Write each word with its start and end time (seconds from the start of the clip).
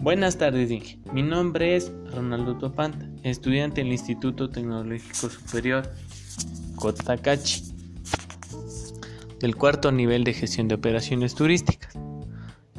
Buenas 0.00 0.38
tardes, 0.38 0.70
Inge. 0.70 0.98
Mi 1.12 1.22
nombre 1.22 1.76
es 1.76 1.92
Ronaldo 2.14 2.56
Topanta, 2.56 3.06
estudiante 3.22 3.82
del 3.82 3.92
Instituto 3.92 4.48
Tecnológico 4.48 5.28
Superior 5.28 5.82
Cotacachi, 6.76 7.74
del 9.40 9.56
cuarto 9.56 9.92
nivel 9.92 10.24
de 10.24 10.32
gestión 10.32 10.68
de 10.68 10.76
operaciones 10.76 11.34
turísticas. 11.34 11.98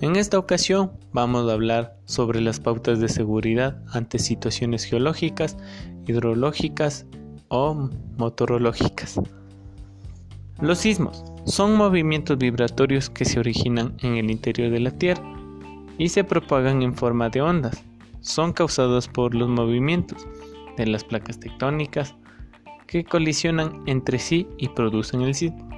En 0.01 0.15
esta 0.15 0.39
ocasión 0.39 0.93
vamos 1.13 1.47
a 1.47 1.53
hablar 1.53 1.95
sobre 2.05 2.41
las 2.41 2.59
pautas 2.59 2.99
de 2.99 3.07
seguridad 3.07 3.83
ante 3.91 4.17
situaciones 4.17 4.83
geológicas, 4.85 5.57
hidrológicas 6.07 7.05
o 7.49 7.87
motorológicas. 8.17 9.21
Los 10.59 10.79
sismos 10.79 11.23
son 11.45 11.75
movimientos 11.75 12.39
vibratorios 12.39 13.11
que 13.11 13.25
se 13.25 13.39
originan 13.39 13.95
en 14.01 14.15
el 14.15 14.31
interior 14.31 14.71
de 14.71 14.79
la 14.79 14.89
Tierra 14.89 15.40
y 16.01 16.09
se 16.09 16.23
propagan 16.23 16.81
en 16.81 16.95
forma 16.95 17.29
de 17.29 17.43
ondas. 17.43 17.83
Son 18.21 18.53
causados 18.53 19.07
por 19.07 19.35
los 19.35 19.47
movimientos 19.47 20.27
de 20.75 20.87
las 20.87 21.03
placas 21.03 21.39
tectónicas 21.39 22.15
que 22.87 23.03
colisionan 23.03 23.83
entre 23.85 24.17
sí 24.17 24.47
y 24.57 24.69
producen 24.69 25.21
el 25.21 25.35
sismo. 25.35 25.69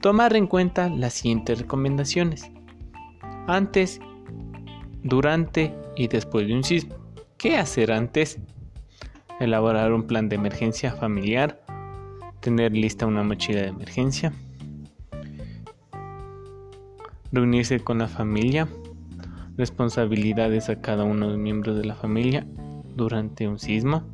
Tomar 0.00 0.34
en 0.36 0.46
cuenta 0.46 0.88
las 0.88 1.12
siguientes 1.12 1.58
recomendaciones. 1.58 2.50
Antes, 3.46 4.00
durante 5.02 5.74
y 5.96 6.08
después 6.08 6.46
de 6.46 6.54
un 6.54 6.64
sismo. 6.64 6.94
¿Qué 7.36 7.58
hacer 7.58 7.92
antes? 7.92 8.38
Elaborar 9.38 9.92
un 9.92 10.04
plan 10.04 10.30
de 10.30 10.36
emergencia 10.36 10.92
familiar. 10.92 11.60
Tener 12.40 12.72
lista 12.72 13.04
una 13.04 13.22
mochila 13.22 13.60
de 13.60 13.68
emergencia. 13.68 14.32
Reunirse 17.30 17.80
con 17.80 17.98
la 17.98 18.08
familia 18.08 18.66
responsabilidades 19.56 20.68
a 20.68 20.80
cada 20.80 21.04
uno 21.04 21.26
de 21.26 21.32
los 21.32 21.40
miembros 21.40 21.76
de 21.76 21.84
la 21.84 21.94
familia 21.94 22.46
durante 22.96 23.48
un 23.48 23.58
sismo. 23.58 24.04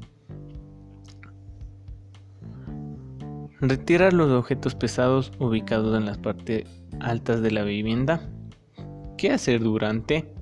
Retirar 3.61 4.13
los 4.13 4.31
objetos 4.31 4.75
pesados 4.75 5.33
ubicados 5.39 5.97
en 5.97 6.07
las 6.07 6.19
partes 6.19 6.65
altas 7.01 7.43
de 7.43 7.51
la 7.51 7.65
vivienda. 7.65 8.21
¿Qué 9.17 9.33
hacer 9.33 9.61
durante? 9.61 10.33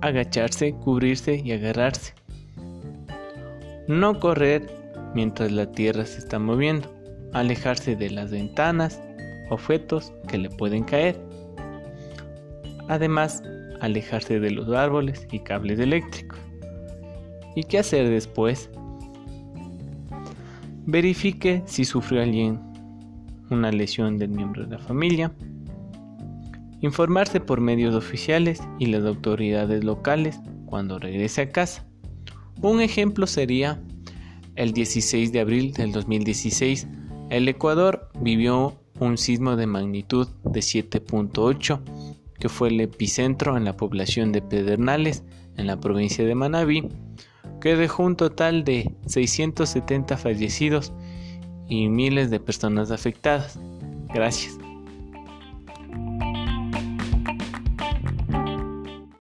Agacharse, 0.00 0.74
cubrirse 0.74 1.42
y 1.44 1.50
agarrarse. 1.50 2.14
No 3.88 4.20
correr 4.20 4.70
mientras 5.14 5.50
la 5.50 5.72
tierra 5.72 6.06
se 6.06 6.18
está 6.18 6.38
moviendo. 6.38 6.92
Alejarse 7.32 7.96
de 7.96 8.10
las 8.10 8.30
ventanas, 8.30 9.02
objetos 9.50 10.12
que 10.28 10.38
le 10.38 10.48
pueden 10.48 10.84
caer. 10.84 11.20
Además, 12.88 13.42
alejarse 13.80 14.40
de 14.40 14.50
los 14.50 14.68
árboles 14.68 15.26
y 15.32 15.40
cables 15.40 15.78
eléctricos. 15.78 16.38
¿Y 17.54 17.64
qué 17.64 17.78
hacer 17.78 18.08
después? 18.08 18.70
Verifique 20.84 21.62
si 21.66 21.84
sufrió 21.84 22.22
alguien 22.22 22.60
una 23.50 23.70
lesión 23.70 24.18
del 24.18 24.30
miembro 24.30 24.64
de 24.64 24.70
la 24.70 24.78
familia. 24.78 25.32
Informarse 26.80 27.40
por 27.40 27.60
medios 27.60 27.94
oficiales 27.94 28.60
y 28.78 28.86
las 28.86 29.04
autoridades 29.04 29.82
locales 29.82 30.38
cuando 30.66 30.98
regrese 30.98 31.42
a 31.42 31.48
casa. 31.50 31.86
Un 32.60 32.80
ejemplo 32.80 33.26
sería 33.26 33.80
el 34.56 34.72
16 34.72 35.32
de 35.32 35.40
abril 35.40 35.72
del 35.72 35.92
2016. 35.92 36.86
El 37.30 37.48
Ecuador 37.48 38.10
vivió 38.20 38.80
un 38.98 39.18
sismo 39.18 39.56
de 39.56 39.66
magnitud 39.66 40.28
de 40.44 40.60
7.8 40.60 41.80
que 42.38 42.48
fue 42.48 42.68
el 42.68 42.80
epicentro 42.80 43.56
en 43.56 43.64
la 43.64 43.76
población 43.76 44.32
de 44.32 44.42
Pedernales, 44.42 45.24
en 45.56 45.66
la 45.66 45.80
provincia 45.80 46.24
de 46.24 46.34
Manabí, 46.34 46.88
que 47.60 47.76
dejó 47.76 48.04
un 48.04 48.16
total 48.16 48.64
de 48.64 48.94
670 49.06 50.16
fallecidos 50.16 50.92
y 51.68 51.88
miles 51.88 52.30
de 52.30 52.40
personas 52.40 52.90
afectadas. 52.90 53.58
Gracias. 54.12 54.58